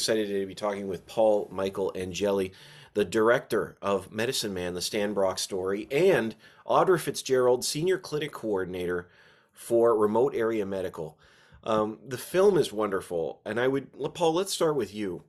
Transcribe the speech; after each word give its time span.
Excited 0.00 0.28
to 0.28 0.46
be 0.46 0.54
talking 0.54 0.88
with 0.88 1.06
Paul 1.06 1.46
Michael 1.52 1.92
Angeli, 1.94 2.54
the 2.94 3.04
director 3.04 3.76
of 3.82 4.10
Medicine 4.10 4.54
Man, 4.54 4.72
the 4.72 4.80
Stan 4.80 5.12
Brock 5.12 5.38
story, 5.38 5.86
and 5.90 6.34
Audra 6.66 6.98
Fitzgerald, 6.98 7.66
senior 7.66 7.98
clinic 7.98 8.32
coordinator 8.32 9.10
for 9.52 9.94
Remote 9.94 10.34
Area 10.34 10.64
Medical. 10.64 11.18
Um, 11.64 11.98
the 12.08 12.16
film 12.16 12.56
is 12.56 12.72
wonderful, 12.72 13.42
and 13.44 13.60
I 13.60 13.68
would, 13.68 13.88
Paul, 14.14 14.32
let's 14.32 14.54
start 14.54 14.74
with 14.74 14.94
you. 14.94 15.24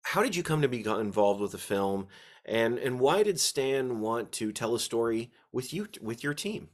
How 0.00 0.22
did 0.22 0.34
you 0.34 0.42
come 0.42 0.62
to 0.62 0.68
be 0.68 0.80
involved 0.80 1.42
with 1.42 1.52
the 1.52 1.58
film, 1.58 2.06
and 2.46 2.78
and 2.78 2.98
why 2.98 3.24
did 3.24 3.38
Stan 3.38 4.00
want 4.00 4.32
to 4.32 4.52
tell 4.52 4.74
a 4.74 4.80
story 4.80 5.30
with 5.52 5.74
you 5.74 5.86
with 6.00 6.24
your 6.24 6.32
team? 6.32 6.70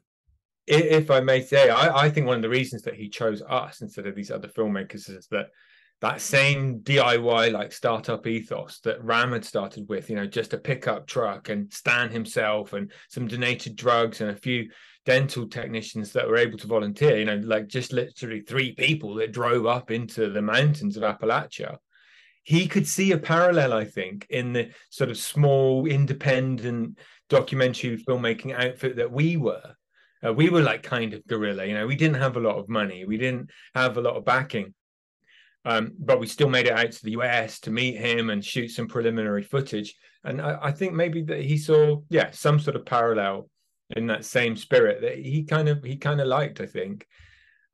If 0.69 1.11
I 1.11 1.19
may 1.19 1.43
say, 1.43 1.69
I, 1.69 2.05
I 2.05 2.11
think 2.11 2.29
one 2.29 2.37
of 2.37 2.43
the 2.43 2.49
reasons 2.49 2.83
that 2.83 2.95
he 2.95 3.09
chose 3.09 3.43
us 3.43 3.81
instead 3.81 4.07
of 4.07 4.15
these 4.15 4.31
other 4.31 4.47
filmmakers 4.47 5.11
is 5.11 5.27
that 5.33 5.49
that 6.03 6.21
same 6.21 6.81
DIY 6.81 7.53
like 7.53 7.73
startup 7.73 8.27
ethos 8.27 8.81
that 8.81 9.03
Ram 9.05 9.31
had 9.31 9.45
started 9.45 9.89
with, 9.89 10.11
you 10.11 10.17
know, 10.17 10.27
just 10.27 10.53
a 10.53 10.59
pickup 10.59 11.07
truck 11.07 11.49
and 11.49 11.73
Stan 11.73 12.11
himself 12.11 12.73
and 12.73 12.91
some 13.09 13.29
donated 13.29 13.77
drugs 13.77 14.21
and 14.21 14.31
a 14.31 14.37
few 14.37 14.69
dental 15.07 15.47
technicians 15.47 16.13
that 16.13 16.27
were 16.27 16.37
able 16.37 16.59
to 16.59 16.67
volunteer, 16.67 17.19
you 17.19 17.25
know, 17.25 17.41
like 17.45 17.69
just 17.69 17.93
literally 17.93 18.41
three 18.41 18.75
people 18.75 19.15
that 19.15 19.31
drove 19.31 19.65
up 19.65 19.93
into 19.93 20.29
the 20.29 20.43
mountains 20.43 20.97
of 20.97 21.05
Appalachia. 21.05 21.77
He 22.43 22.67
could 22.67 22.89
see 22.89 23.13
a 23.13 23.19
parallel, 23.19 23.73
I 23.73 23.85
think, 23.85 24.27
in 24.29 24.53
the 24.53 24.71
sort 24.91 25.09
of 25.09 25.17
small, 25.17 25.87
independent 25.87 26.99
documentary 27.31 27.97
filmmaking 27.97 28.53
outfit 28.53 28.97
that 28.97 29.13
we 29.13 29.37
were. 29.37 29.77
Uh, 30.27 30.33
we 30.33 30.51
were 30.51 30.63
like 30.63 30.83
kind 30.83 31.15
of 31.15 31.25
guerrilla, 31.29 31.65
you 31.65 31.75
know, 31.75 31.87
we 31.87 31.95
didn't 31.95 32.21
have 32.21 32.37
a 32.37 32.41
lot 32.41 32.57
of 32.57 32.69
money, 32.69 33.05
we 33.05 33.19
didn't 33.19 33.51
have 33.77 33.97
a 33.99 34.01
lot 34.01 34.17
of 34.17 34.25
backing. 34.25 34.75
Um, 35.65 35.93
but 35.99 36.19
we 36.19 36.27
still 36.27 36.49
made 36.49 36.67
it 36.67 36.73
out 36.73 36.91
to 36.91 37.05
the 37.05 37.13
US 37.13 37.61
to 37.61 37.71
meet 37.71 37.97
him 37.97 38.31
and 38.31 38.45
shoot 38.45 38.69
some 38.69 38.89
preliminary 38.89 39.43
footage. 39.43 39.95
And 40.25 40.41
I, 40.41 40.59
I, 40.61 40.73
think 40.73 40.93
maybe 40.93 41.23
that 41.23 41.43
he 41.43 41.57
saw, 41.57 42.01
yeah, 42.09 42.31
some 42.33 42.59
sort 42.59 42.75
of 42.75 42.85
parallel 42.85 43.49
in 43.91 44.07
that 44.09 44.25
same 44.25 44.57
spirit 44.57 45.03
that 45.03 45.19
he 45.19 45.45
kind 45.45 45.69
of 45.69 45.85
he 45.85 45.97
kind 45.97 46.21
of 46.21 46.27
liked, 46.27 46.61
I 46.61 46.67
think. 46.67 47.07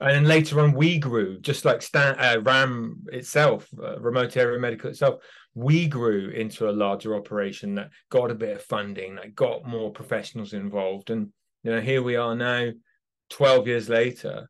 And 0.01 0.11
then 0.11 0.25
later 0.25 0.61
on, 0.61 0.75
we 0.75 0.99
grew 0.99 1.41
just 1.41 1.65
like 1.65 1.83
Stan, 1.83 2.15
uh, 2.19 2.41
RAM 2.43 3.03
itself, 3.11 3.69
uh, 3.83 3.99
remote 3.99 4.37
area 4.37 4.59
medical 4.59 4.91
itself. 4.91 5.23
We 5.55 5.89
grew 5.89 6.29
into 6.29 6.69
a 6.69 6.73
larger 6.73 7.17
operation 7.17 7.75
that 7.75 7.91
got 8.09 8.31
a 8.31 8.37
bit 8.37 8.57
of 8.57 8.63
funding, 8.63 9.17
that 9.17 9.35
got 9.35 9.67
more 9.67 9.91
professionals 9.91 10.53
involved, 10.53 11.11
and 11.11 11.33
you 11.65 11.73
know 11.73 11.81
here 11.81 12.03
we 12.03 12.15
are 12.17 12.37
now, 12.37 12.71
twelve 13.29 13.67
years 13.67 13.89
later, 13.89 14.49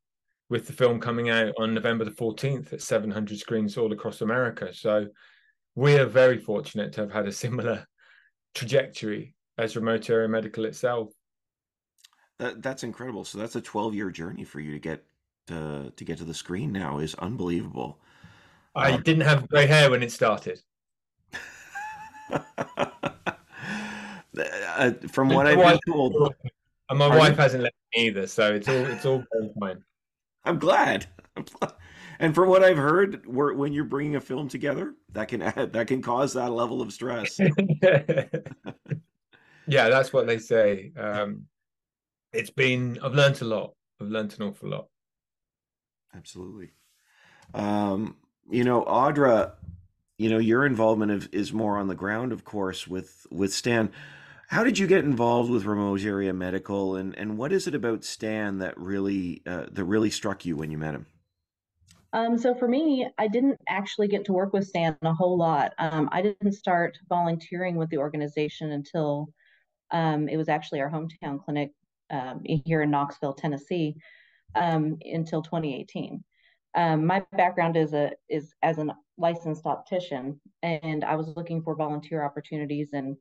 with 0.51 0.67
the 0.67 0.73
film 0.73 1.01
coming 1.01 1.29
out 1.29 1.53
on 1.59 1.75
November 1.75 2.05
the 2.05 2.11
14th 2.11 2.73
at 2.73 2.83
700 2.83 3.39
screens 3.39 3.77
all 3.77 3.93
across 3.93 4.21
America. 4.21 4.73
So 4.73 5.09
we 5.75 5.99
are 5.99 6.07
very 6.07 6.39
fortunate 6.39 6.93
to 6.95 7.03
have 7.03 7.13
had 7.13 7.27
a 7.27 7.33
similar 7.33 7.87
trajectory 8.55 9.35
as 9.59 9.77
remote 9.77 10.09
area 10.09 10.29
medical 10.29 10.65
itself. 10.65 11.13
That, 12.39 12.63
that's 12.63 12.83
incredible. 12.83 13.25
So 13.25 13.39
that's 13.39 13.57
a 13.57 13.61
12 13.61 13.95
year 13.95 14.11
journey 14.11 14.45
for 14.45 14.61
you 14.61 14.73
to 14.73 14.79
get 14.79 15.05
to, 15.49 15.93
to 15.95 16.05
get 16.05 16.19
to 16.19 16.25
the 16.25 16.35
screen 16.35 16.73
now 16.73 16.99
is 16.99 17.15
unbelievable. 17.17 17.99
I 18.75 18.93
um, 18.93 19.03
didn't 19.03 19.25
have 19.25 19.49
gray 19.49 19.67
hair 19.67 19.91
when 19.91 20.03
it 20.03 20.13
started. 20.13 20.61
uh, 22.31 22.41
from 25.11 25.31
what 25.31 25.47
I've 25.47 25.59
been 25.59 25.81
told, 25.93 26.35
and 26.91 26.99
my 26.99 27.09
wife 27.09 27.37
hasn't 27.37 27.63
let 27.63 27.73
me 27.95 28.07
either, 28.07 28.27
so 28.27 28.55
it's 28.55 28.69
all 28.69 28.87
it's 28.87 29.07
all 29.07 29.25
fine. 29.59 29.83
I'm 30.45 30.59
glad. 30.59 31.07
And 32.21 32.35
from 32.35 32.49
what 32.49 32.65
I've 32.65 32.77
heard, 32.77 33.27
when 33.27 33.73
you're 33.73 33.85
bringing 33.85 34.17
a 34.17 34.21
film 34.21 34.49
together, 34.49 34.95
that 35.13 35.29
can 35.29 35.43
add, 35.43 35.73
that 35.73 35.87
can 35.87 36.03
cause 36.03 36.33
that 36.33 36.51
level 36.51 36.83
of 36.83 36.93
stress. 36.93 37.39
yeah, 39.69 39.89
that's 39.89 40.13
what 40.13 40.27
they 40.27 40.39
say. 40.39 40.93
Um, 40.97 41.47
it's 42.33 42.51
been 42.51 42.99
I've 43.03 43.15
learned 43.15 43.41
a 43.41 43.45
lot. 43.45 43.75
I've 44.01 44.09
learned 44.09 44.35
an 44.39 44.49
awful 44.49 44.71
lot. 44.71 44.89
Absolutely. 46.15 46.73
Um, 47.55 48.17
you 48.51 48.65
know, 48.65 48.83
Audra, 48.85 49.53
you 50.19 50.29
know, 50.29 50.39
your 50.39 50.67
involvement 50.67 51.13
of, 51.13 51.29
is 51.33 51.53
more 51.53 51.79
on 51.79 51.87
the 51.87 51.95
ground, 51.95 52.33
of 52.33 52.45
course, 52.45 52.89
with 52.89 53.27
with 53.31 53.53
Stan. 53.53 53.93
How 54.49 54.65
did 54.65 54.79
you 54.79 54.87
get 54.87 55.05
involved 55.05 55.51
with 55.51 55.67
remote 55.67 56.03
area 56.03 56.33
medical, 56.33 56.97
and, 56.97 57.15
and 57.19 57.37
what 57.37 57.53
is 57.53 57.67
it 57.67 57.75
about 57.75 58.03
Stan 58.03 58.59
that 58.59 58.79
really 58.79 59.43
uh, 59.47 59.67
that 59.71 59.85
really 59.85 60.09
struck 60.09 60.47
you 60.47 60.57
when 60.57 60.71
you 60.71 60.79
met 60.79 60.95
him? 60.95 61.05
Um, 62.15 62.39
so 62.39 62.55
for 62.55 62.67
me, 62.67 63.07
I 63.19 63.29
didn't 63.29 63.61
actually 63.69 64.09
get 64.09 64.25
to 64.25 64.33
work 64.33 64.55
with 64.55 64.67
Stan 64.67 64.97
a 65.03 65.13
whole 65.13 65.37
lot. 65.37 65.75
Um, 65.79 66.09
I 66.13 66.23
didn't 66.23 66.53
start 66.53 66.97
volunteering 67.11 67.77
with 67.77 67.91
the 67.91 67.99
organization 67.99 68.73
until 68.73 69.29
um, 69.91 70.31
it 70.31 70.39
was 70.39 70.49
actually 70.49 70.81
our 70.81 70.91
hometown 70.91 71.45
clinic 71.45 71.73
um, 72.09 72.41
here 72.65 72.81
in 72.81 72.91
Knoxville, 72.91 73.35
Tennessee, 73.35 73.97
um, 74.55 74.97
until 75.03 75.43
2018. 75.43 76.25
Um, 76.75 77.05
my 77.05 77.23
background 77.37 77.77
is 77.77 77.93
a 77.93 78.13
is 78.31 78.55
as 78.63 78.79
a 78.79 78.97
licensed 79.19 79.67
optician, 79.67 80.41
and 80.63 81.05
I 81.05 81.17
was 81.17 81.29
looking 81.37 81.61
for 81.61 81.77
volunteer 81.77 82.25
opportunities 82.25 82.95
and 82.95 83.15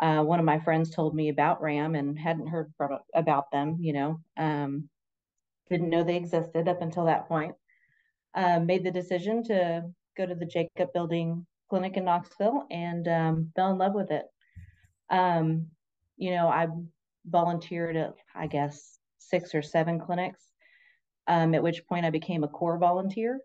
uh, 0.00 0.22
one 0.22 0.38
of 0.38 0.44
my 0.44 0.58
friends 0.58 0.90
told 0.90 1.14
me 1.14 1.28
about 1.28 1.62
RAM 1.62 1.94
and 1.94 2.18
hadn't 2.18 2.48
heard 2.48 2.72
from, 2.76 2.98
about 3.14 3.50
them, 3.50 3.76
you 3.80 3.92
know, 3.92 4.20
um, 4.36 4.88
didn't 5.70 5.90
know 5.90 6.02
they 6.02 6.16
existed 6.16 6.68
up 6.68 6.82
until 6.82 7.06
that 7.06 7.28
point. 7.28 7.54
Uh, 8.34 8.58
made 8.58 8.84
the 8.84 8.90
decision 8.90 9.42
to 9.44 9.82
go 10.16 10.26
to 10.26 10.34
the 10.34 10.44
Jacob 10.44 10.92
Building 10.92 11.46
Clinic 11.70 11.96
in 11.96 12.04
Knoxville 12.04 12.66
and 12.70 13.06
um, 13.06 13.52
fell 13.54 13.70
in 13.70 13.78
love 13.78 13.94
with 13.94 14.10
it. 14.10 14.26
Um, 15.10 15.68
you 16.16 16.32
know, 16.32 16.48
I 16.48 16.68
volunteered 17.26 17.96
at, 17.96 18.14
I 18.34 18.46
guess, 18.46 18.98
six 19.18 19.54
or 19.54 19.62
seven 19.62 20.00
clinics, 20.00 20.42
um, 21.28 21.54
at 21.54 21.62
which 21.62 21.86
point 21.86 22.04
I 22.04 22.10
became 22.10 22.44
a 22.44 22.48
core 22.48 22.78
volunteer. 22.78 23.40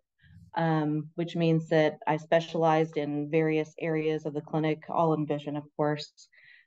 Um, 0.55 1.09
which 1.15 1.35
means 1.35 1.69
that 1.69 1.99
I 2.07 2.17
specialized 2.17 2.97
in 2.97 3.29
various 3.29 3.73
areas 3.79 4.25
of 4.25 4.33
the 4.33 4.41
clinic, 4.41 4.81
all 4.89 5.13
in 5.13 5.25
vision, 5.27 5.55
of 5.55 5.63
course, 5.77 6.11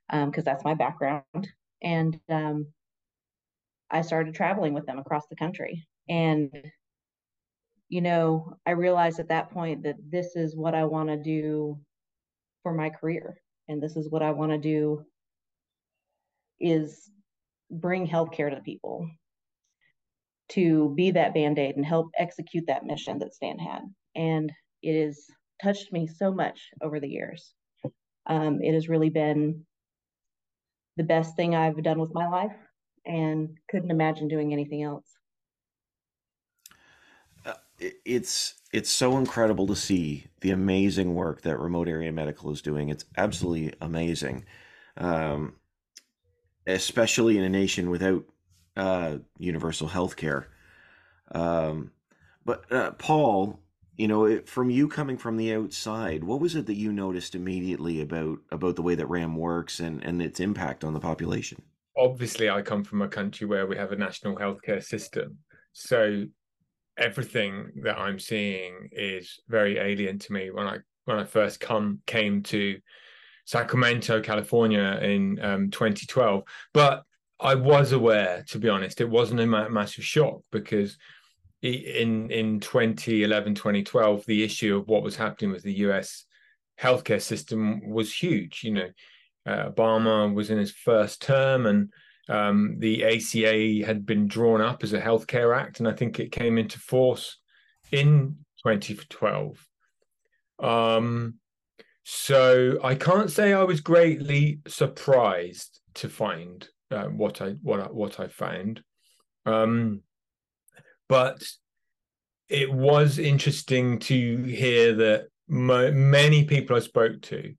because 0.09 0.39
um, 0.39 0.45
that's 0.45 0.65
my 0.65 0.75
background. 0.75 1.49
And 1.83 2.19
um, 2.29 2.67
I 3.91 4.03
started 4.03 4.35
traveling 4.35 4.73
with 4.73 4.87
them 4.87 4.99
across 4.99 5.27
the 5.29 5.37
country. 5.37 5.87
And, 6.09 6.51
you 7.89 8.01
know, 8.01 8.57
I 8.65 8.71
realized 8.71 9.19
at 9.19 9.29
that 9.29 9.51
point 9.51 9.83
that 9.83 9.97
this 10.09 10.37
is 10.37 10.57
what 10.57 10.75
I 10.75 10.85
want 10.85 11.09
to 11.09 11.17
do 11.17 11.79
for 12.63 12.73
my 12.73 12.89
career. 12.89 13.41
And 13.69 13.83
this 13.83 13.97
is 13.97 14.09
what 14.09 14.23
I 14.23 14.31
want 14.31 14.53
to 14.53 14.59
do 14.59 15.05
is 16.61 17.11
bring 17.71 18.07
healthcare 18.07 18.49
to 18.49 18.57
the 18.57 18.63
people 18.63 19.11
to 20.51 20.93
be 20.97 21.11
that 21.13 21.35
band-aid 21.35 21.77
and 21.77 21.85
help 21.85 22.11
execute 22.19 22.67
that 22.67 22.85
mission 22.85 23.19
that 23.19 23.35
Stan 23.35 23.59
had. 23.59 23.83
And 24.15 24.53
it 24.83 25.05
has 25.05 25.27
touched 25.63 25.93
me 25.93 26.07
so 26.07 26.33
much 26.33 26.61
over 26.83 27.01
the 27.01 27.09
years. 27.09 27.55
Um, 28.27 28.61
it 28.63 28.75
has 28.75 28.89
really 28.89 29.11
been 29.11 29.65
the 30.97 31.05
best 31.05 31.37
thing 31.37 31.55
I've 31.55 31.83
done 31.83 31.99
with 31.99 32.13
my 32.15 32.29
life 32.29 32.57
and 33.07 33.57
couldn't 33.71 33.91
imagine 33.91 34.29
doing 34.29 34.53
anything 34.53 34.83
else. 34.83 35.07
Uh, 37.45 37.55
it's 38.05 38.55
it's 38.73 38.91
so 38.91 39.19
incredible 39.19 39.67
to 39.67 39.77
see 39.77 40.27
the 40.41 40.51
amazing 40.51 41.15
work 41.15 41.43
that 41.43 41.59
remote 41.59 41.89
area 41.89 42.13
medical 42.13 42.51
is 42.51 42.63
doing. 42.63 42.89
It's 42.89 43.05
absolutely 43.17 43.75
amazing, 43.81 44.45
um, 44.97 45.57
especially 46.67 47.37
in 47.37 47.45
a 47.45 47.49
nation 47.49 47.91
without 47.91 48.25
uh, 48.77 49.19
universal 49.39 49.89
health 49.89 50.17
care. 50.17 50.49
Um, 51.33 51.93
but 52.45 52.71
uh, 52.73 52.93
Paul, 52.93 53.61
you 53.97 54.09
know, 54.09 54.41
from 54.47 54.71
you 54.71 54.89
coming 54.89 55.17
from 55.17 55.37
the 55.37 55.55
outside, 55.55 56.25
what 56.25 56.41
was 56.41 56.55
it 56.55 56.67
that 56.67 56.77
you 56.77 56.93
noticed 56.93 57.35
immediately 57.35 58.01
about 58.01 58.39
about 58.51 58.77
the 58.77 58.83
way 58.83 58.95
that 58.95 59.07
RAM 59.07 59.37
works 59.37 59.81
and 59.81 60.03
and 60.05 60.23
its 60.23 60.41
impact 60.41 60.85
on 60.85 60.93
the 60.93 61.01
population? 61.01 61.63
Obviously, 61.97 62.49
I 62.49 62.63
come 62.63 62.85
from 62.85 63.03
a 63.03 63.09
country 63.09 63.47
where 63.47 63.67
we 63.67 63.77
have 63.77 63.93
a 63.93 63.97
national 63.97 64.37
healthcare 64.37 64.83
system, 64.83 65.39
so 65.73 66.25
everything 66.99 67.71
that 67.83 67.99
I'm 67.99 68.19
seeing 68.19 68.89
is 68.93 69.41
very 69.49 69.79
alien 69.79 70.19
to 70.21 70.33
me. 70.33 70.51
When 70.51 70.67
I 70.67 70.79
when 71.05 71.19
I 71.19 71.25
first 71.25 71.61
come 71.61 72.01
came 72.07 72.43
to 72.45 72.79
Sacramento, 73.45 74.21
California 74.21 74.99
in 75.03 75.39
um, 75.43 75.71
2012, 75.71 76.45
but 76.73 77.03
I 77.43 77.55
was 77.57 77.93
aware, 77.93 78.45
to 78.49 78.59
be 78.59 78.69
honest, 78.69 79.01
it 79.01 79.11
wasn't 79.11 79.41
a 79.41 79.47
massive 79.47 80.05
shock 80.05 80.41
because 80.51 80.97
in 81.63 82.31
in 82.31 82.59
2011 82.59 83.55
2012 83.55 84.27
the 84.27 84.43
issue 84.43 84.77
of 84.77 84.89
what 84.89 85.05
was 85.05 85.15
happening 85.15 85.53
with 85.53 85.63
the 85.63 85.75
US 85.75 86.25
healthcare 86.81 87.23
system 87.23 87.89
was 87.89 88.13
huge 88.13 88.63
you 88.65 88.73
know. 88.73 88.89
Uh, 89.45 89.71
Obama 89.71 90.33
was 90.33 90.51
in 90.51 90.59
his 90.59 90.71
first 90.71 91.21
term 91.23 91.67
and 91.67 91.93
um, 92.29 92.77
the 92.79 93.05
ACA 93.05 93.85
had 93.85 94.07
been 94.07 94.29
drawn 94.29 94.61
up 94.61 94.85
as 94.85 94.93
a 94.93 95.01
healthcare 95.01 95.57
act 95.57 95.81
and 95.81 95.89
I 95.89 95.93
think 95.93 96.21
it 96.21 96.31
came 96.31 96.59
into 96.59 96.79
force 96.79 97.39
in 97.91 98.37
2012 98.65 99.67
Um, 100.61 101.35
so 102.05 102.79
I 102.83 102.95
can't 102.95 103.31
say 103.31 103.53
I 103.53 103.65
was 103.65 103.81
greatly 103.81 104.61
surprised 104.67 105.81
to 105.95 106.09
find 106.09 106.69
uh, 106.93 107.07
what 107.07 107.41
I 107.41 107.51
what 107.63 107.81
I, 107.81 107.85
what 107.85 108.21
I 108.21 108.29
found, 108.29 108.83
um, 109.47 110.03
but 111.09 111.43
it 112.49 112.73
was 112.73 113.19
interesting 113.19 113.99
to 114.01 114.43
hear 114.43 114.95
that 114.95 115.29
mo- 115.49 115.93
many 115.93 116.45
people 116.45 116.77
I 116.77 116.81
spoke 116.81 117.23
to 117.23 117.55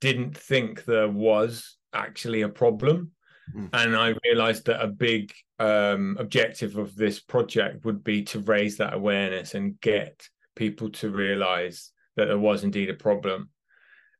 didn't 0.00 0.36
think 0.36 0.84
there 0.84 1.08
was 1.08 1.76
actually 1.94 2.42
a 2.42 2.48
problem. 2.48 3.12
Mm. 3.54 3.70
And 3.72 3.96
I 3.96 4.14
realized 4.24 4.66
that 4.66 4.82
a 4.82 4.88
big 4.88 5.32
um, 5.58 6.16
objective 6.18 6.76
of 6.76 6.94
this 6.94 7.20
project 7.20 7.84
would 7.84 8.04
be 8.04 8.22
to 8.24 8.40
raise 8.40 8.76
that 8.78 8.94
awareness 8.94 9.54
and 9.54 9.80
get 9.80 10.28
people 10.56 10.90
to 10.90 11.10
realize 11.10 11.90
that 12.16 12.26
there 12.26 12.38
was 12.38 12.64
indeed 12.64 12.90
a 12.90 12.94
problem. 12.94 13.50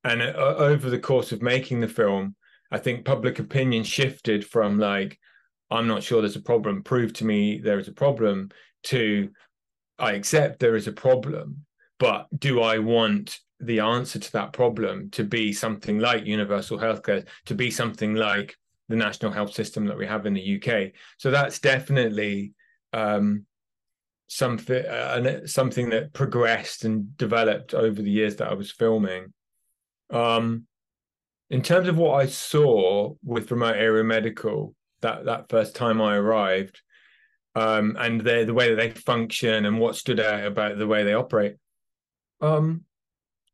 And 0.04 0.22
uh, 0.22 0.34
over 0.56 0.90
the 0.90 0.98
course 0.98 1.32
of 1.32 1.42
making 1.42 1.80
the 1.80 1.88
film, 1.88 2.36
I 2.70 2.78
think 2.78 3.04
public 3.04 3.38
opinion 3.38 3.84
shifted 3.84 4.46
from 4.46 4.78
like, 4.78 5.18
I'm 5.70 5.86
not 5.86 6.02
sure 6.02 6.20
there's 6.20 6.36
a 6.36 6.40
problem, 6.40 6.82
prove 6.82 7.12
to 7.14 7.24
me 7.24 7.58
there 7.58 7.78
is 7.78 7.88
a 7.88 7.92
problem, 7.92 8.50
to 8.84 9.30
I 9.98 10.12
accept 10.12 10.58
there 10.58 10.76
is 10.76 10.86
a 10.86 10.92
problem, 10.92 11.64
but 11.98 12.26
do 12.36 12.60
I 12.60 12.78
want 12.78 13.38
the 13.60 13.80
answer 13.80 14.18
to 14.18 14.32
that 14.32 14.52
problem 14.52 15.10
to 15.10 15.24
be 15.24 15.52
something 15.52 15.98
like 15.98 16.26
universal 16.26 16.78
healthcare, 16.78 17.26
to 17.46 17.54
be 17.54 17.70
something 17.70 18.14
like 18.14 18.56
the 18.88 18.96
national 18.96 19.32
health 19.32 19.54
system 19.54 19.86
that 19.86 19.96
we 19.96 20.06
have 20.06 20.26
in 20.26 20.34
the 20.34 20.56
UK? 20.60 20.92
So 21.18 21.30
that's 21.30 21.60
definitely 21.60 22.52
um, 22.92 23.46
something 24.26 24.84
uh, 24.84 25.46
something 25.46 25.90
that 25.90 26.12
progressed 26.12 26.84
and 26.84 27.16
developed 27.16 27.74
over 27.74 28.02
the 28.02 28.10
years 28.10 28.36
that 28.36 28.50
I 28.50 28.54
was 28.54 28.70
filming. 28.70 29.32
Um, 30.10 30.66
in 31.50 31.62
terms 31.62 31.88
of 31.88 31.98
what 31.98 32.20
I 32.20 32.26
saw 32.26 33.14
with 33.22 33.50
remote 33.50 33.76
area 33.76 34.04
medical 34.04 34.74
that 35.02 35.26
that 35.26 35.48
first 35.50 35.76
time 35.76 36.00
I 36.00 36.16
arrived, 36.16 36.80
um, 37.54 37.96
and 37.98 38.20
the 38.20 38.44
the 38.44 38.54
way 38.54 38.70
that 38.70 38.76
they 38.76 38.90
function 38.90 39.66
and 39.66 39.78
what 39.78 39.96
stood 39.96 40.20
out 40.20 40.46
about 40.46 40.78
the 40.78 40.86
way 40.86 41.04
they 41.04 41.14
operate. 41.14 41.56
Um, 42.40 42.84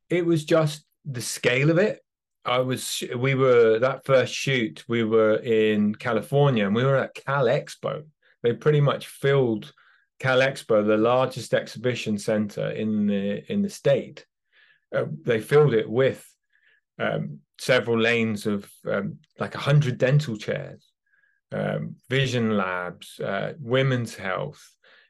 it 0.09 0.25
was 0.25 0.45
just 0.45 0.85
the 1.05 1.21
scale 1.21 1.71
of 1.71 1.79
it. 1.79 2.01
I 2.45 2.59
was 2.59 3.03
we 3.17 3.35
were 3.35 3.79
that 3.81 4.07
first 4.07 4.33
shoot 4.33 4.85
we 4.89 5.05
were 5.05 5.37
in 5.37 5.95
California 5.95 6.67
and 6.67 6.75
we 6.75 6.85
were 6.85 6.97
at 6.97 7.15
Cal 7.15 7.45
Expo. 7.45 8.05
They 8.43 8.55
pretty 8.55 8.81
much 8.81 9.09
filled 9.09 9.73
Cal 10.19 10.39
Expo, 10.39 10.87
the 10.87 10.97
largest 10.97 11.53
exhibition 11.53 12.19
center 12.19 12.71
in 12.71 13.07
the 13.07 13.53
in 13.53 13.63
the 13.63 13.69
state. 13.69 14.25
Uh, 14.95 15.05
they 15.25 15.41
filled 15.41 15.75
it 15.75 15.89
with 15.89 16.27
um, 16.99 17.41
several 17.61 17.99
lanes 17.99 18.47
of 18.47 18.69
um, 18.91 19.19
like 19.39 19.55
a 19.55 19.59
hundred 19.59 19.99
dental 19.99 20.37
chairs 20.37 20.91
um, 21.53 21.97
vision 22.09 22.57
labs, 22.57 23.19
uh, 23.21 23.55
women's 23.61 24.15
health, 24.15 24.63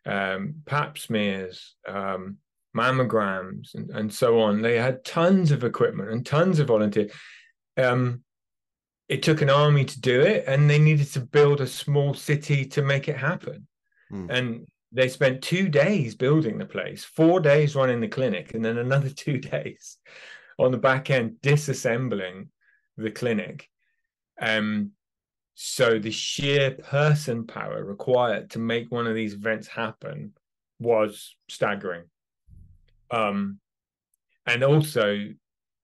um, 0.07 0.55
pap 0.65 0.99
smears, 0.99 1.75
um, 1.87 2.39
mammograms, 2.77 3.75
and, 3.75 3.91
and 3.91 4.13
so 4.13 4.41
on. 4.41 4.63
They 4.63 4.79
had 4.79 5.05
tons 5.05 5.51
of 5.51 5.65
equipment 5.65 6.11
and 6.11 6.25
tons 6.25 6.59
of 6.59 6.69
volunteers. 6.69 7.13
Um, 7.77 8.23
it 9.09 9.23
took 9.23 9.43
an 9.43 9.51
army 9.51 9.85
to 9.85 10.01
do 10.01 10.21
it, 10.21 10.45
and 10.47 10.71
they 10.71 10.79
needed 10.79 11.09
to 11.13 11.21
build 11.21 11.61
a 11.61 11.67
small 11.67 12.15
city 12.15 12.65
to 12.67 12.83
make 12.83 13.09
it 13.09 13.17
happen. 13.17 13.67
Mm. 14.13 14.31
And 14.31 14.67
they 14.93 15.09
spent 15.09 15.43
two 15.43 15.69
days 15.69 16.15
building 16.15 16.59
the 16.59 16.65
place, 16.65 17.05
four 17.05 17.41
days 17.41 17.77
running 17.77 18.01
the 18.01 18.09
clinic, 18.09 18.55
and 18.55 18.65
then 18.65 18.79
another 18.79 19.11
two 19.15 19.39
days 19.39 19.99
on 20.65 20.73
the 20.73 20.79
back 20.79 21.11
end 21.11 21.37
disassembling 21.43 22.49
the 22.97 23.11
clinic. 23.11 23.69
Um, 24.41 24.93
so 25.55 25.99
the 25.99 26.11
sheer 26.11 26.71
person 26.71 27.47
power 27.47 27.85
required 27.85 28.51
to 28.51 28.59
make 28.59 28.91
one 28.91 29.07
of 29.07 29.15
these 29.15 29.35
events 29.35 29.69
happen 29.69 30.33
was 30.79 31.37
staggering. 31.49 32.05
Um, 33.11 33.59
and 34.47 34.63
also 34.63 35.29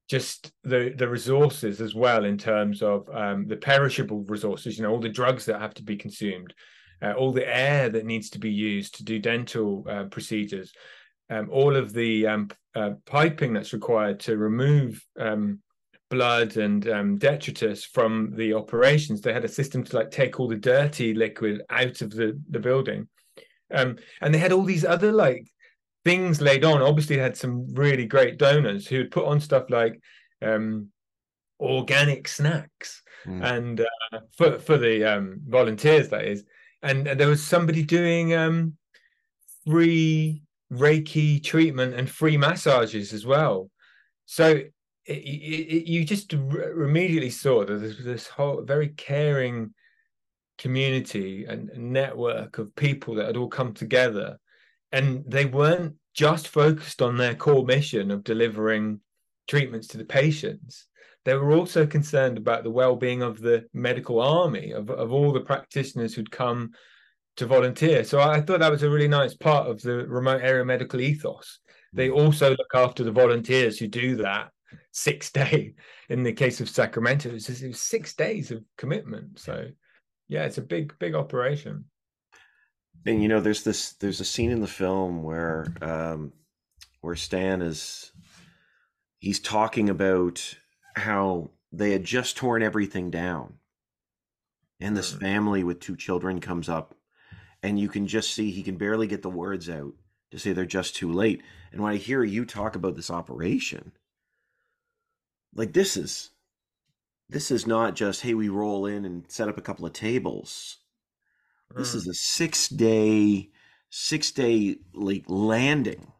just 0.08 0.52
the 0.62 0.94
the 0.96 1.08
resources 1.08 1.80
as 1.80 1.94
well 1.94 2.24
in 2.24 2.38
terms 2.38 2.80
of 2.82 3.08
um, 3.12 3.48
the 3.48 3.56
perishable 3.56 4.24
resources, 4.28 4.76
you 4.76 4.84
know, 4.84 4.90
all 4.90 5.00
the 5.00 5.08
drugs 5.08 5.44
that 5.46 5.60
have 5.60 5.74
to 5.74 5.82
be 5.82 5.96
consumed, 5.96 6.54
uh, 7.02 7.12
all 7.12 7.32
the 7.32 7.46
air 7.46 7.88
that 7.88 8.06
needs 8.06 8.30
to 8.30 8.38
be 8.38 8.50
used 8.50 8.94
to 8.94 9.04
do 9.04 9.18
dental 9.18 9.84
uh, 9.90 10.04
procedures, 10.04 10.72
um, 11.30 11.48
all 11.50 11.76
of 11.76 11.92
the 11.92 12.26
um, 12.26 12.48
uh, 12.74 12.90
piping 13.04 13.52
that's 13.52 13.72
required 13.72 14.20
to 14.20 14.36
remove 14.36 15.04
um, 15.18 15.60
blood 16.10 16.56
and 16.56 16.88
um, 16.88 17.18
detritus 17.18 17.84
from 17.84 18.32
the 18.36 18.54
operations. 18.54 19.20
They 19.20 19.32
had 19.32 19.44
a 19.44 19.48
system 19.48 19.82
to 19.84 19.96
like 19.96 20.10
take 20.10 20.38
all 20.38 20.48
the 20.48 20.56
dirty 20.56 21.14
liquid 21.14 21.62
out 21.70 22.00
of 22.00 22.10
the 22.10 22.40
the 22.50 22.60
building, 22.60 23.08
um, 23.72 23.96
and 24.20 24.32
they 24.32 24.38
had 24.38 24.52
all 24.52 24.62
these 24.62 24.84
other 24.84 25.12
like 25.12 25.46
things 26.04 26.40
laid 26.40 26.64
on. 26.64 26.82
Obviously, 26.82 27.16
they 27.16 27.22
had 27.22 27.36
some 27.36 27.66
really 27.74 28.06
great 28.06 28.38
donors 28.38 28.86
who 28.86 28.98
would 28.98 29.10
put 29.10 29.26
on 29.26 29.40
stuff 29.40 29.68
like 29.70 30.00
um, 30.42 30.88
organic 31.58 32.28
snacks 32.28 33.02
mm. 33.26 33.42
and 33.42 33.80
uh, 33.80 34.20
for 34.36 34.58
for 34.58 34.78
the 34.78 35.04
um, 35.04 35.40
volunteers 35.46 36.08
that 36.10 36.24
is, 36.24 36.44
and, 36.82 37.06
and, 37.08 37.18
there 37.18 37.28
was 37.28 37.42
somebody 37.42 37.82
doing 37.82 38.34
um, 38.34 38.74
free 39.66 40.42
Reiki 40.72 41.42
treatment 41.42 41.94
and 41.94 42.10
free 42.10 42.36
massages 42.36 43.12
as 43.12 43.24
well. 43.24 43.70
So 44.24 44.46
it, 44.48 44.72
it, 45.06 45.86
you 45.86 46.04
just 46.04 46.32
immediately 46.32 47.30
saw 47.30 47.64
that 47.64 47.74
there's 47.74 48.02
this 48.02 48.26
whole 48.26 48.62
very 48.62 48.88
caring 48.88 49.72
community 50.58 51.44
and 51.44 51.70
network 51.76 52.58
of 52.58 52.74
people 52.76 53.14
that 53.14 53.26
had 53.26 53.36
all 53.36 53.48
come 53.48 53.74
together 53.74 54.38
and 54.92 55.22
they 55.26 55.44
weren't 55.44 55.94
just 56.14 56.48
focused 56.48 57.02
on 57.02 57.16
their 57.16 57.34
core 57.34 57.64
mission 57.64 58.10
of 58.10 58.24
delivering 58.24 59.00
treatments 59.46 59.86
to 59.88 59.98
the 59.98 60.04
patients 60.04 60.88
they 61.26 61.34
were 61.34 61.52
also 61.52 61.84
concerned 61.84 62.38
about 62.38 62.62
the 62.62 62.70
well-being 62.70 63.20
of 63.20 63.40
the 63.40 63.66
medical 63.74 64.20
army 64.20 64.70
of, 64.70 64.88
of 64.90 65.12
all 65.12 65.32
the 65.32 65.40
practitioners 65.40 66.14
who'd 66.14 66.30
come 66.30 66.70
to 67.36 67.46
volunteer 67.46 68.02
so 68.04 68.20
i 68.20 68.40
thought 68.40 68.60
that 68.60 68.72
was 68.72 68.82
a 68.82 68.90
really 68.90 69.08
nice 69.08 69.34
part 69.34 69.68
of 69.68 69.80
the 69.82 70.06
remote 70.08 70.40
area 70.42 70.64
medical 70.64 71.00
ethos 71.00 71.60
they 71.92 72.08
mm. 72.08 72.16
also 72.16 72.50
look 72.50 72.74
after 72.74 73.02
the 73.02 73.12
volunteers 73.12 73.78
who 73.78 73.88
do 73.88 74.16
that 74.16 74.50
six 74.92 75.30
day. 75.32 75.74
In 76.08 76.22
the 76.22 76.32
case 76.32 76.60
of 76.60 76.68
Sacramento, 76.68 77.30
it 77.30 77.34
was, 77.34 77.62
it 77.62 77.68
was 77.68 77.80
six 77.80 78.14
days 78.14 78.50
of 78.50 78.62
commitment. 78.78 79.38
So, 79.38 79.68
yeah, 80.28 80.44
it's 80.44 80.58
a 80.58 80.62
big, 80.62 80.96
big 80.98 81.14
operation. 81.14 81.84
And 83.04 83.22
you 83.22 83.28
know, 83.28 83.40
there's 83.40 83.62
this, 83.62 83.92
there's 83.94 84.20
a 84.20 84.24
scene 84.24 84.50
in 84.50 84.60
the 84.60 84.66
film 84.66 85.22
where, 85.22 85.66
um, 85.80 86.32
where 87.02 87.14
Stan 87.14 87.62
is, 87.62 88.10
he's 89.18 89.38
talking 89.38 89.90
about 89.90 90.56
how 90.96 91.50
they 91.72 91.92
had 91.92 92.04
just 92.04 92.36
torn 92.36 92.62
everything 92.62 93.10
down, 93.10 93.54
and 94.80 94.96
this 94.96 95.12
mm. 95.12 95.20
family 95.20 95.62
with 95.62 95.78
two 95.78 95.94
children 95.94 96.40
comes 96.40 96.68
up, 96.68 96.96
and 97.66 97.80
you 97.80 97.88
can 97.88 98.06
just 98.06 98.32
see 98.32 98.50
he 98.52 98.62
can 98.62 98.76
barely 98.76 99.08
get 99.08 99.22
the 99.22 99.28
words 99.28 99.68
out 99.68 99.92
to 100.30 100.38
say 100.38 100.52
they're 100.52 100.64
just 100.64 100.94
too 100.94 101.12
late. 101.12 101.42
And 101.72 101.82
when 101.82 101.92
I 101.92 101.96
hear 101.96 102.22
you 102.22 102.44
talk 102.44 102.76
about 102.76 102.94
this 102.94 103.10
operation, 103.10 103.92
like 105.52 105.72
this 105.72 105.96
is 105.96 106.30
this 107.28 107.50
is 107.50 107.66
not 107.66 107.96
just 107.96 108.20
hey 108.20 108.34
we 108.34 108.48
roll 108.48 108.86
in 108.86 109.04
and 109.04 109.24
set 109.28 109.48
up 109.48 109.58
a 109.58 109.62
couple 109.62 109.84
of 109.84 109.92
tables 109.92 110.78
mm. 111.72 111.78
this 111.78 111.94
is 111.94 112.06
mm. 112.06 112.10
a 112.10 112.14
six 112.14 112.68
day 112.68 113.50
six 113.90 114.30
day 114.30 114.76
like 114.92 115.24
landing 115.26 116.12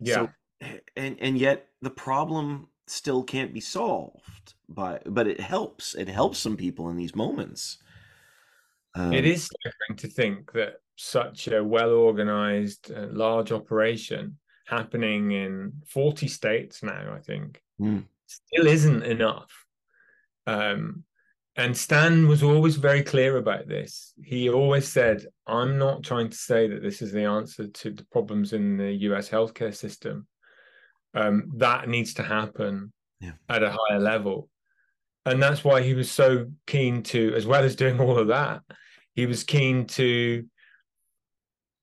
yeah 0.00 0.28
so, 0.62 0.68
and 0.96 1.16
and 1.20 1.36
yet 1.36 1.68
the 1.82 1.90
problem 1.90 2.68
still 2.86 3.22
can't 3.22 3.52
be 3.52 3.60
solved 3.60 4.54
but 4.68 5.02
but 5.12 5.26
it 5.26 5.40
helps 5.40 5.94
it 5.94 6.08
helps 6.08 6.38
some 6.38 6.56
people 6.56 6.88
in 6.88 6.96
these 6.96 7.14
moments 7.14 7.78
um, 8.94 9.12
it 9.12 9.24
is 9.24 9.44
staggering 9.44 9.96
to 9.96 10.08
think 10.08 10.52
that 10.52 10.74
such 10.96 11.48
a 11.48 11.62
well 11.62 11.92
organized 11.92 12.90
uh, 12.92 13.06
large 13.10 13.52
operation 13.52 14.38
happening 14.66 15.32
in 15.32 15.72
40 15.86 16.28
states 16.28 16.82
now 16.82 17.14
i 17.14 17.20
think 17.20 17.62
mm 17.80 18.04
still 18.28 18.66
isn't 18.66 19.02
enough. 19.02 19.50
Um, 20.46 21.04
and 21.56 21.76
Stan 21.76 22.28
was 22.28 22.42
always 22.42 22.76
very 22.76 23.02
clear 23.02 23.36
about 23.36 23.66
this. 23.66 24.12
He 24.22 24.48
always 24.48 24.86
said, 24.86 25.26
I'm 25.46 25.76
not 25.76 26.04
trying 26.04 26.28
to 26.28 26.36
say 26.36 26.68
that 26.68 26.82
this 26.82 27.02
is 27.02 27.10
the 27.10 27.24
answer 27.24 27.66
to 27.66 27.90
the 27.90 28.06
problems 28.12 28.52
in 28.52 28.76
the 28.76 28.92
US 28.92 29.28
healthcare 29.28 29.74
system. 29.74 30.28
Um, 31.14 31.50
that 31.56 31.88
needs 31.88 32.14
to 32.14 32.22
happen 32.22 32.92
yeah. 33.20 33.32
at 33.48 33.64
a 33.64 33.74
higher 33.76 33.98
level. 33.98 34.48
And 35.28 35.42
that's 35.42 35.64
why 35.64 35.82
he 35.82 35.94
was 35.94 36.10
so 36.10 36.46
keen 36.66 37.02
to, 37.04 37.34
as 37.34 37.46
well 37.46 37.64
as 37.64 37.76
doing 37.76 38.00
all 38.00 38.18
of 38.18 38.28
that, 38.28 38.62
he 39.14 39.26
was 39.26 39.44
keen 39.44 39.86
to 39.86 40.44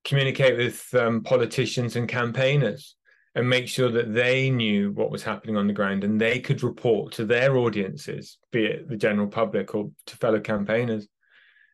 communicate 0.04 0.58
with 0.58 0.94
um, 0.94 1.24
politicians 1.24 1.96
and 1.96 2.08
campaigners 2.08 2.96
and 3.34 3.50
make 3.50 3.68
sure 3.68 3.92
that 3.92 4.14
they 4.14 4.50
knew 4.50 4.92
what 4.92 5.12
was 5.12 5.24
happening 5.24 5.58
on 5.58 5.68
the 5.68 5.74
ground 5.74 6.04
and 6.04 6.22
they 6.22 6.40
could 6.40 6.64
report 6.64 7.12
to 7.14 7.26
their 7.26 7.58
audiences, 7.58 8.38
be 8.52 8.66
it 8.66 8.88
the 8.88 8.96
general 8.96 9.28
public 9.28 9.76
or 9.76 9.92
to 10.06 10.16
fellow 10.18 10.40
campaigners, 10.40 11.08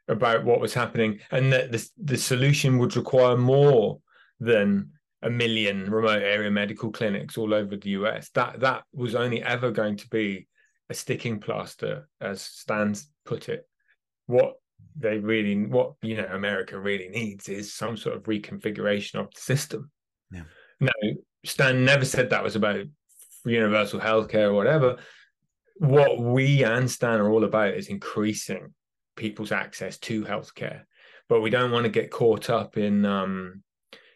about 0.08 0.44
what 0.44 0.60
was 0.60 0.74
happening, 0.74 1.20
and 1.30 1.54
that 1.54 1.72
the, 1.72 1.88
the 2.04 2.18
solution 2.18 2.80
would 2.80 2.96
require 2.96 3.38
more 3.38 4.00
than 4.40 4.90
a 5.22 5.30
million 5.30 5.90
remote 5.92 6.24
area 6.24 6.50
medical 6.50 6.92
clinics 6.92 7.38
all 7.38 7.54
over 7.54 7.78
the 7.78 7.92
US. 7.92 8.30
That 8.34 8.62
that 8.62 8.84
was 8.94 9.14
only 9.14 9.44
ever 9.44 9.70
going 9.70 9.98
to 9.98 10.10
be 10.10 10.48
a 10.92 10.94
sticking 10.94 11.40
plaster, 11.40 12.08
as 12.20 12.42
Stan's 12.42 13.10
put 13.26 13.50
it. 13.50 13.66
What 14.28 14.56
they 14.96 15.18
really, 15.18 15.66
what 15.66 15.94
you 16.02 16.18
know, 16.18 16.28
America 16.32 16.78
really 16.78 17.08
needs 17.08 17.50
is 17.50 17.74
some 17.74 17.98
sort 17.98 18.16
of 18.16 18.24
reconfiguration 18.24 19.16
of 19.16 19.34
the 19.34 19.42
system. 19.42 19.90
Yeah. 20.32 20.44
No, 20.80 20.92
Stan 21.46 21.86
never 21.86 22.06
said 22.06 22.30
that 22.30 22.44
was 22.44 22.56
about 22.56 22.86
universal 23.46 24.00
healthcare 24.00 24.50
or 24.50 24.54
whatever. 24.54 24.98
What 25.78 26.20
we 26.20 26.64
and 26.64 26.92
Stan 26.92 27.20
are 27.20 27.32
all 27.32 27.46
about 27.46 27.74
is 27.74 27.88
increasing 27.88 28.74
people's 29.16 29.52
access 29.52 29.98
to 30.00 30.24
healthcare, 30.26 30.82
but 31.30 31.42
we 31.42 31.50
don't 31.50 31.72
want 31.72 31.86
to 31.86 31.92
get 31.92 32.12
caught 32.12 32.50
up 32.50 32.78
in 32.78 33.06
um, 33.06 33.64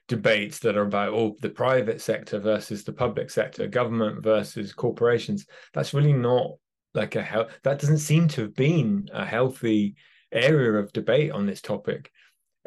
debates 0.07 0.59
that 0.59 0.77
are 0.77 0.85
about 0.85 1.13
oh 1.13 1.35
the 1.41 1.49
private 1.49 2.01
sector 2.01 2.39
versus 2.39 2.83
the 2.83 2.93
public 2.93 3.29
sector, 3.29 3.67
government 3.67 4.23
versus 4.23 4.73
corporations. 4.73 5.45
That's 5.73 5.93
really 5.93 6.13
not 6.13 6.51
like 6.95 7.15
a 7.15 7.21
health. 7.21 7.51
That 7.63 7.79
doesn't 7.79 7.99
seem 7.99 8.27
to 8.29 8.41
have 8.41 8.55
been 8.55 9.09
a 9.13 9.25
healthy 9.25 9.95
area 10.31 10.73
of 10.73 10.93
debate 10.93 11.31
on 11.31 11.45
this 11.45 11.61
topic. 11.61 12.11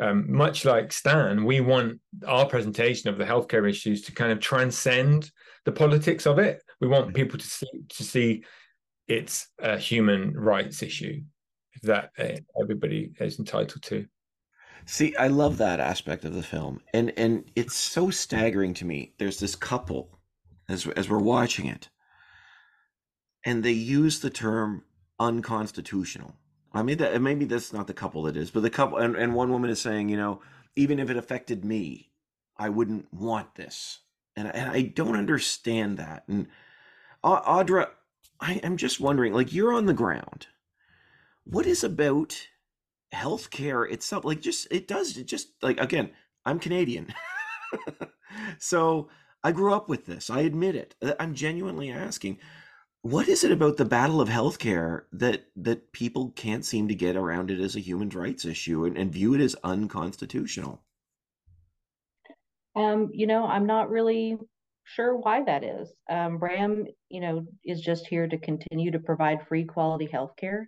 Um, 0.00 0.32
much 0.32 0.64
like 0.64 0.92
Stan, 0.92 1.44
we 1.44 1.61
want 1.61 2.00
our 2.26 2.47
presentation 2.47 3.11
of 3.11 3.18
the 3.18 3.25
healthcare 3.25 3.68
issues 3.68 4.02
to 4.02 4.12
kind 4.12 4.30
of 4.30 4.38
transcend 4.40 5.30
the 5.64 5.73
politics 5.73 6.26
of 6.26 6.38
it. 6.38 6.62
We 6.80 6.88
want 6.88 7.06
mm-hmm. 7.06 7.14
people 7.14 7.38
to 7.38 7.47
see 7.47 7.66
to 7.88 8.04
see 8.04 8.44
it's 9.08 9.49
a 9.58 9.76
human 9.76 10.35
rights 10.35 10.82
issue 10.82 11.23
that 11.82 12.11
uh, 12.18 12.37
everybody 12.61 13.11
is 13.18 13.38
entitled 13.38 13.82
to. 13.82 14.06
See, 14.87 15.14
I 15.16 15.28
love 15.28 15.58
that 15.58 15.80
aspect 15.80 16.25
of 16.25 16.35
the 16.35 16.42
film, 16.42 16.80
and 16.94 17.12
and 17.16 17.44
it's 17.56 17.75
so 17.75 18.11
staggering 18.11 18.75
to 18.75 18.85
me. 18.85 19.14
There's 19.18 19.40
this 19.40 19.56
couple 19.56 20.18
as 20.68 20.87
as 20.88 21.08
we're 21.08 21.18
watching 21.18 21.66
it, 21.66 21.88
and 23.49 23.62
they 23.62 23.73
use 23.73 24.21
the 24.21 24.28
term 24.28 24.85
unconstitutional. 25.19 26.35
I 26.75 26.83
mean 26.83 26.99
that 26.99 27.19
maybe 27.23 27.47
that's 27.47 27.73
not 27.73 27.87
the 27.87 27.95
couple 27.95 28.25
that 28.25 28.37
is, 28.37 28.50
but 28.50 28.61
the 28.62 28.69
couple 28.69 28.99
and, 28.99 29.17
and 29.17 29.35
one 29.35 29.50
woman 29.50 29.71
is 29.71 29.81
saying, 29.81 30.11
you 30.11 30.19
know, 30.19 30.43
even 30.76 30.99
if 30.99 31.09
it 31.09 31.17
affected 31.17 31.64
me, 31.64 32.11
I 32.59 32.69
wouldn't 32.69 33.11
want 33.11 33.55
this. 33.55 34.00
And, 34.37 34.55
and 34.55 34.71
I 34.71 34.83
don't 34.83 35.17
understand 35.17 35.97
that. 35.97 36.25
And 36.28 36.49
Audra, 37.25 37.88
I 38.38 38.57
am 38.57 38.76
just 38.76 39.00
wondering, 39.00 39.33
like 39.33 39.50
you're 39.50 39.73
on 39.73 39.87
the 39.87 39.95
ground. 39.95 40.49
What 41.45 41.64
is 41.64 41.83
about 41.83 42.49
healthcare 43.14 43.90
itself? 43.90 44.26
Like 44.26 44.43
just 44.43 44.69
it 44.71 44.87
does 44.87 45.17
it 45.17 45.26
just 45.26 45.49
like 45.62 45.81
again, 45.81 46.11
I'm 46.45 46.59
Canadian. 46.59 47.14
so 48.59 49.09
I 49.43 49.52
grew 49.52 49.73
up 49.73 49.88
with 49.88 50.05
this. 50.05 50.28
I 50.28 50.40
admit 50.40 50.76
it. 50.76 50.95
I'm 51.19 51.33
genuinely 51.33 51.90
asking 51.90 52.38
what 53.02 53.28
is 53.28 53.45
it 53.45 53.52
about 53.52 53.76
the 53.76 53.85
battle 53.85 54.21
of 54.21 54.28
healthcare 54.28 55.02
that 55.12 55.47
that 55.57 55.93
people 55.93 56.31
can't 56.37 56.64
seem 56.64 56.88
to 56.88 56.95
get 56.95 57.17
around 57.17 57.50
it 57.50 57.61
as 57.61 57.76
a 57.76 57.81
human 57.81 58.09
rights 58.11 58.45
issue 58.45 58.85
and, 58.85 58.97
and 58.99 59.12
view 59.12 59.35
it 59.35 59.40
as 59.40 59.57
unconstitutional? 59.64 60.83
Um, 62.76 63.11
you 63.12 63.26
know, 63.26 63.45
I'm 63.45 63.67
not 63.67 63.90
really 63.90 64.38
sure 64.85 65.17
why 65.17 65.43
that 65.45 65.64
is. 65.64 65.93
Um, 66.09 66.38
RAM, 66.38 66.87
you 67.09 67.21
know, 67.21 67.47
is 67.64 67.81
just 67.81 68.07
here 68.07 68.26
to 68.26 68.38
continue 68.38 68.90
to 68.90 68.99
provide 68.99 69.47
free 69.47 69.64
quality 69.64 70.09
healthcare 70.12 70.67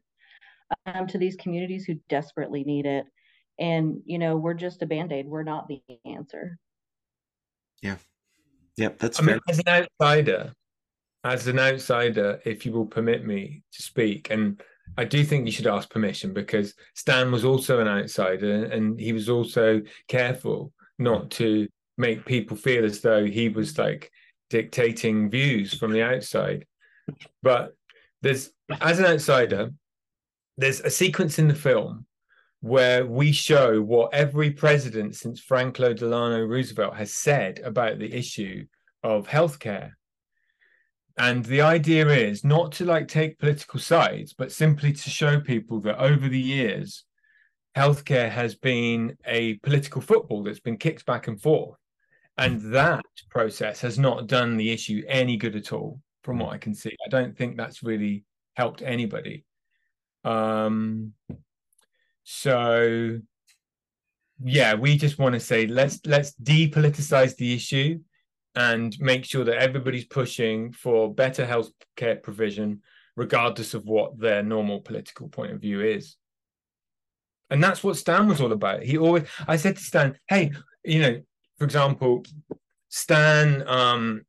um, 0.87 1.07
to 1.09 1.19
these 1.19 1.37
communities 1.37 1.85
who 1.85 1.95
desperately 2.09 2.65
need 2.65 2.87
it. 2.87 3.07
And, 3.59 4.01
you 4.05 4.19
know, 4.19 4.37
we're 4.37 4.55
just 4.55 4.83
a 4.83 4.87
band 4.87 5.13
aid. 5.13 5.27
We're 5.27 5.43
not 5.43 5.69
the 5.69 5.83
answer. 6.05 6.59
Yeah. 7.83 7.97
Yep. 8.77 8.99
That's 8.99 9.21
I 9.21 9.25
fair. 9.25 9.35
mean, 9.35 9.41
as 9.49 9.59
an 9.59 9.87
outsider, 10.01 10.53
as 11.25 11.47
an 11.47 11.59
outsider, 11.59 12.41
if 12.45 12.65
you 12.65 12.73
will 12.73 12.87
permit 12.87 13.27
me 13.27 13.63
to 13.73 13.83
speak, 13.83 14.31
and 14.31 14.63
I 14.97 15.05
do 15.05 15.25
think 15.25 15.47
you 15.47 15.53
should 15.53 15.67
ask 15.67 15.91
permission 15.91 16.33
because 16.33 16.75
Stan 16.95 17.31
was 17.31 17.45
also 17.45 17.81
an 17.81 17.89
outsider 17.89 18.65
and 18.65 18.99
he 18.99 19.13
was 19.13 19.29
also 19.29 19.83
careful 20.09 20.73
not 20.99 21.31
to 21.33 21.69
make 21.97 22.25
people 22.25 22.57
feel 22.57 22.85
as 22.85 23.01
though 23.01 23.25
he 23.25 23.49
was 23.49 23.79
like 23.79 24.11
dictating 24.49 25.31
views 25.31 25.75
from 25.75 25.93
the 25.93 26.03
outside. 26.03 26.67
But 27.43 27.75
there's, 28.23 28.51
as 28.81 28.99
an 28.99 29.07
outsider, 29.07 29.71
there's 30.57 30.81
a 30.81 30.91
sequence 30.91 31.39
in 31.39 31.49
the 31.49 31.55
film 31.55 32.07
where 32.61 33.07
we 33.07 33.33
show 33.33 33.81
what 33.81 34.13
every 34.13 34.51
president 34.51 35.17
since 35.17 35.41
Franklin 35.41 35.97
Delano 35.97 36.45
Roosevelt 36.45 36.97
has 36.97 37.13
said 37.13 37.61
about 37.65 37.99
the 37.99 38.13
issue 38.13 38.67
of 39.03 39.27
healthcare 39.27 39.93
and 41.19 41.45
the 41.45 41.61
idea 41.61 42.07
is 42.07 42.45
not 42.45 42.73
to 42.73 42.85
like 42.85 43.09
take 43.09 43.39
political 43.39 43.79
sides 43.79 44.33
but 44.33 44.53
simply 44.53 44.93
to 44.93 45.11
show 45.11 45.41
people 45.41 45.81
that 45.81 45.99
over 45.99 46.29
the 46.29 46.39
years 46.39 47.05
healthcare 47.77 48.29
has 48.29 48.55
been 48.55 49.17
a 49.27 49.55
political 49.59 50.01
football 50.01 50.43
that's 50.43 50.61
been 50.61 50.77
kicked 50.77 51.07
back 51.07 51.29
and 51.29 51.41
forth. 51.41 51.79
And 52.37 52.61
that 52.73 53.05
process 53.29 53.81
has 53.81 53.99
not 53.99 54.27
done 54.27 54.57
the 54.57 54.71
issue 54.71 55.03
any 55.09 55.37
good 55.37 55.57
at 55.57 55.73
all 55.73 56.01
from 56.25 56.39
what 56.39 56.53
i 56.53 56.59
can 56.59 56.75
see. 56.75 56.95
I 57.07 57.09
don't 57.09 57.37
think 57.37 57.57
that's 57.57 57.83
really 57.83 58.25
helped 58.55 58.83
anybody. 58.83 59.45
Um 60.25 61.15
so 62.23 63.19
yeah 64.43 64.75
we 64.75 64.97
just 64.97 65.19
want 65.19 65.35
to 65.35 65.41
say 65.41 65.67
let's 65.67 66.01
let's 66.07 66.33
depoliticize 66.35 67.37
the 67.37 67.55
issue 67.55 67.99
and 68.55 68.99
make 69.01 69.25
sure 69.25 69.45
that 69.45 69.59
everybody's 69.59 70.07
pushing 70.07 70.73
for 70.73 71.15
better 71.15 71.47
health 71.47 71.71
care 71.97 72.17
provision, 72.17 72.83
regardless 73.17 73.75
of 73.75 73.85
what 73.85 74.19
their 74.19 74.43
normal 74.43 74.81
political 74.81 75.29
point 75.29 75.53
of 75.53 75.61
view 75.61 75.81
is. 75.81 76.17
And 77.51 77.63
that's 77.63 77.83
what 77.83 77.97
Stan 77.97 78.29
was 78.29 78.41
all 78.41 78.53
about. 78.53 78.83
He 78.83 78.99
always, 78.99 79.25
I 79.47 79.57
said 79.57 79.77
to 79.77 79.83
Stan, 79.83 80.17
hey, 80.29 80.53
you 80.85 81.01
know, 81.01 81.21
for 81.59 81.65
example, 81.65 82.25
Stan 82.89 83.67
um, 83.67 84.23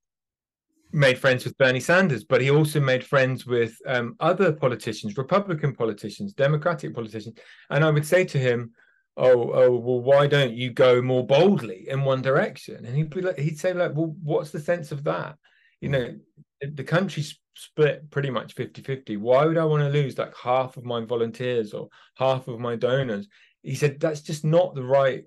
made 0.92 1.18
friends 1.18 1.44
with 1.44 1.58
Bernie 1.58 1.80
Sanders, 1.80 2.24
but 2.24 2.42
he 2.42 2.52
also 2.52 2.80
made 2.80 3.04
friends 3.04 3.46
with 3.46 3.76
um, 3.88 4.16
other 4.20 4.52
politicians, 4.52 5.18
Republican 5.18 5.74
politicians, 5.74 6.34
Democratic 6.34 6.94
politicians. 6.94 7.38
And 7.70 7.84
I 7.84 7.90
would 7.90 8.06
say 8.06 8.26
to 8.26 8.38
him, 8.38 8.72
oh, 9.18 9.52
oh, 9.52 9.72
well, 9.72 10.00
why 10.02 10.28
don't 10.28 10.54
you 10.54 10.72
go 10.72 11.02
more 11.02 11.26
boldly 11.26 11.90
in 11.90 12.04
one 12.04 12.22
direction? 12.22 12.86
And 12.86 12.96
he'd 12.96 13.10
be 13.10 13.22
like, 13.22 13.38
he'd 13.38 13.60
say, 13.60 13.74
like, 13.74 13.94
well, 13.94 14.16
what's 14.24 14.52
the 14.52 14.60
sense 14.60 14.92
of 14.92 15.04
that? 15.04 15.38
You 15.80 15.90
know, 15.90 16.16
the 16.62 16.84
country's 16.84 17.38
split 17.56 18.10
pretty 18.10 18.30
much 18.30 18.54
50 18.54 18.82
50. 18.82 19.18
Why 19.18 19.46
would 19.46 19.58
I 19.58 19.66
want 19.66 19.84
to 19.84 19.90
lose 19.90 20.18
like 20.18 20.36
half 20.38 20.78
of 20.78 20.86
my 20.86 21.04
volunteers 21.04 21.74
or 21.74 21.90
half 22.16 22.48
of 22.48 22.60
my 22.60 22.76
donors? 22.76 23.28
He 23.64 23.76
said, 23.76 24.00
that's 24.00 24.22
just 24.22 24.46
not 24.46 24.76
the 24.76 24.84
right 24.84 25.26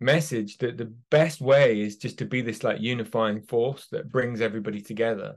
message. 0.00 0.58
That 0.58 0.76
the 0.76 0.92
best 1.10 1.40
way 1.40 1.80
is 1.80 1.96
just 1.96 2.18
to 2.18 2.24
be 2.24 2.42
this 2.42 2.62
like 2.62 2.80
unifying 2.80 3.42
force 3.42 3.86
that 3.92 4.10
brings 4.10 4.40
everybody 4.40 4.80
together 4.80 5.36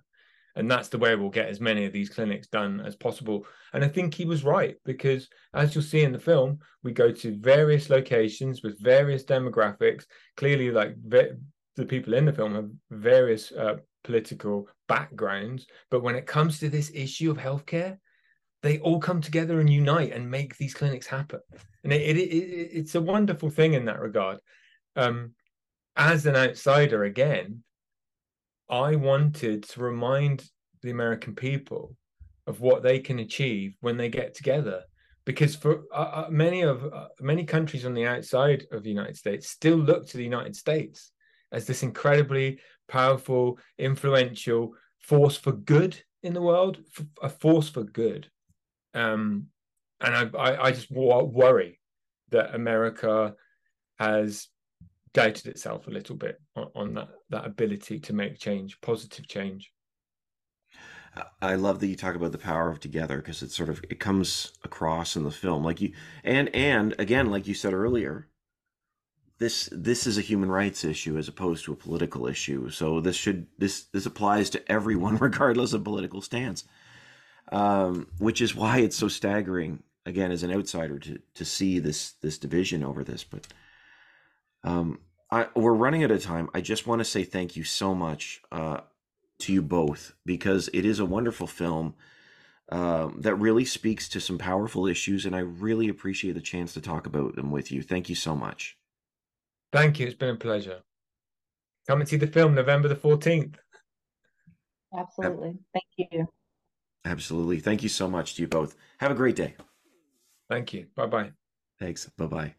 and 0.56 0.70
that's 0.70 0.90
the 0.90 0.98
way 0.98 1.16
we'll 1.16 1.30
get 1.30 1.50
as 1.50 1.60
many 1.60 1.86
of 1.86 1.94
these 1.94 2.10
clinics 2.10 2.48
done 2.48 2.82
as 2.82 2.96
possible. 2.96 3.46
And 3.74 3.84
i 3.84 3.88
think 3.88 4.14
he 4.14 4.26
was 4.26 4.44
right 4.44 4.76
because 4.86 5.28
as 5.54 5.76
you'll 5.76 5.84
see 5.84 6.04
in 6.04 6.12
the 6.12 6.20
film 6.20 6.60
we 6.84 6.92
go 6.92 7.12
to 7.12 7.38
various 7.38 7.90
locations 7.90 8.64
with 8.64 8.82
various 8.82 9.24
demographics. 9.24 10.06
Clearly 10.38 10.72
like 10.72 10.96
the 11.08 11.86
people 11.86 12.14
in 12.14 12.26
the 12.26 12.34
film 12.34 12.56
have 12.56 12.70
various 12.90 13.52
uh, 13.52 13.78
political 14.04 14.68
backgrounds. 14.88 15.66
But 15.92 16.04
when 16.04 16.16
it 16.16 16.26
comes 16.26 16.60
to 16.60 16.70
this 16.70 16.92
issue 16.94 17.32
of 17.32 17.38
healthcare 17.38 17.98
they 18.62 18.80
all 18.80 19.00
come 19.00 19.22
together 19.22 19.60
and 19.60 19.70
unite 19.70 20.12
and 20.12 20.32
make 20.32 20.58
these 20.58 20.74
clinics 20.74 21.06
happen. 21.06 21.40
And 21.84 21.94
it, 21.94 22.18
it, 22.18 22.20
it 22.20 22.70
it's 22.74 22.96
a 22.96 23.02
wonderful 23.02 23.52
thing 23.52 23.74
in 23.74 23.86
that 23.86 24.00
regard. 24.00 24.40
Um, 24.96 25.34
as 25.96 26.26
an 26.26 26.36
outsider 26.36 27.04
again 27.04 27.64
I 28.70 28.96
wanted 28.96 29.64
to 29.64 29.82
remind 29.82 30.44
the 30.82 30.92
American 30.92 31.36
people 31.36 31.96
of 32.48 32.62
what 32.62 32.84
they 32.84 33.00
can 33.00 33.20
achieve 33.20 33.76
when 33.82 33.98
they 33.98 34.10
get 34.10 34.36
together. 34.36 34.84
Because 35.26 35.56
for 35.56 35.84
uh, 35.92 36.26
uh, 36.26 36.28
many 36.30 36.62
of 36.62 36.84
uh, 36.94 37.08
many 37.20 37.44
countries 37.44 37.86
on 37.86 37.96
the 37.96 38.06
outside 38.06 38.66
of 38.72 38.84
the 38.84 38.90
United 38.90 39.18
States 39.18 39.50
still 39.50 39.78
look 39.78 40.08
to 40.08 40.18
the 40.18 40.24
United 40.24 40.56
States 40.56 41.12
as 41.52 41.66
this 41.66 41.82
incredibly 41.82 42.60
powerful, 42.88 43.58
influential 43.80 44.76
force 45.00 45.36
for 45.36 45.52
good 45.52 46.00
in 46.22 46.34
the 46.34 46.42
world, 46.42 46.78
a 47.22 47.30
force 47.30 47.70
for 47.70 47.84
good. 47.84 48.30
Um, 48.94 49.48
and 50.00 50.16
I, 50.16 50.38
I, 50.38 50.64
I 50.66 50.72
just 50.72 50.92
worry 50.92 51.80
that 52.30 52.54
America 52.54 53.36
has 54.00 54.48
doubted 55.16 55.48
itself 55.48 55.88
a 55.88 55.92
little 55.92 56.16
bit 56.16 56.40
on, 56.56 56.68
on 56.76 56.94
that 56.94 57.10
that 57.30 57.46
ability 57.46 58.00
to 58.00 58.14
make 58.14 58.38
change, 58.38 58.80
positive 58.82 59.28
change. 59.28 59.72
I 61.42 61.56
love 61.56 61.80
that 61.80 61.88
you 61.88 61.96
talk 61.96 62.16
about 62.16 62.34
the 62.34 62.38
power 62.38 62.70
of 62.70 62.82
together 62.82 63.18
because 63.18 63.42
it 63.42 63.52
sort 63.52 63.70
of 63.70 63.82
it 63.90 64.00
comes 64.00 64.52
across 64.64 65.16
in 65.16 65.24
the 65.24 65.32
film. 65.32 65.64
Like 65.64 65.82
you 65.82 65.94
and 66.24 66.54
and 66.54 66.94
again 67.00 67.32
like 67.32 67.48
you 67.48 67.54
said 67.54 67.74
earlier 67.74 68.28
this 69.38 69.70
this 69.72 70.08
is 70.08 70.18
a 70.18 70.22
human 70.22 70.50
rights 70.52 70.84
issue 70.84 71.18
as 71.18 71.28
opposed 71.28 71.66
to 71.66 71.74
a 71.74 71.78
political 71.78 72.28
issue. 72.28 72.70
So 72.70 73.00
this 73.00 73.16
should 73.16 73.48
this 73.58 73.86
this 73.94 74.06
applies 74.06 74.50
to 74.52 74.72
everyone 74.72 75.18
regardless 75.30 75.74
of 75.74 75.84
political 75.84 76.22
stance 76.22 76.66
um, 77.52 78.08
which 78.18 78.42
is 78.42 78.56
why 78.56 78.80
it's 78.80 78.96
so 78.96 79.08
staggering 79.08 79.84
again 80.06 80.32
as 80.32 80.44
an 80.44 80.52
outsider 80.52 81.00
to 81.00 81.20
to 81.36 81.46
see 81.46 81.80
this 81.80 82.14
this 82.22 82.38
division 82.38 82.84
over 82.84 83.04
this. 83.04 83.24
But 83.24 83.48
um 84.66 85.00
I, 85.32 85.48
we're 85.56 85.74
running 85.74 86.04
out 86.04 86.12
of 86.12 86.22
time 86.22 86.50
i 86.54 86.62
just 86.62 86.86
want 86.86 87.00
to 87.00 87.06
say 87.06 87.24
thank 87.24 87.56
you 87.56 87.64
so 87.64 87.96
much 87.96 88.42
uh, 88.52 88.82
to 89.40 89.54
you 89.54 89.62
both 89.62 90.14
because 90.26 90.70
it 90.74 90.86
is 90.86 91.00
a 91.00 91.06
wonderful 91.06 91.48
film 91.48 91.96
um, 92.70 93.18
that 93.22 93.36
really 93.36 93.66
speaks 93.66 94.10
to 94.10 94.20
some 94.20 94.38
powerful 94.38 94.88
issues, 94.88 95.26
and 95.26 95.36
I 95.36 95.40
really 95.40 95.88
appreciate 95.88 96.34
the 96.34 96.42
chance 96.42 96.74
to 96.74 96.82
talk 96.82 97.06
about 97.06 97.36
them 97.36 97.52
with 97.52 97.72
you. 97.72 97.82
Thank 97.82 98.10
you 98.10 98.16
so 98.16 98.36
much. 98.36 98.78
Thank 99.72 100.00
you. 100.00 100.08
It's 100.08 100.16
been 100.16 100.30
a 100.30 100.36
pleasure. 100.36 100.82
Come 101.88 102.00
and 102.00 102.10
see 102.10 102.18
the 102.18 102.28
film 102.28 102.56
November 102.56 102.88
the 102.88 102.96
14th. 102.96 103.56
Absolutely. 104.98 105.60
Thank 105.74 106.12
you. 106.12 106.28
Absolutely. 107.04 107.60
Thank 107.60 107.84
you 107.84 107.90
so 107.90 108.08
much 108.10 108.36
to 108.36 108.42
you 108.42 108.48
both. 108.48 108.76
Have 109.00 109.12
a 109.12 109.16
great 109.16 109.36
day. 109.36 109.56
Thank 110.50 110.74
you. 110.74 110.88
Bye 110.96 111.06
bye. 111.08 111.32
Thanks. 111.80 112.10
Bye 112.18 112.26
bye. 112.26 112.56